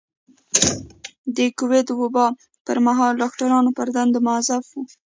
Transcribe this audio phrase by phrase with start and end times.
[1.35, 2.25] د کوويډ وبا
[2.65, 4.83] پر مهال ډاکټران پر دندو مؤظف وو.